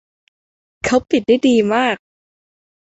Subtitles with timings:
[0.85, 1.95] เขาปิดได้ดีมาก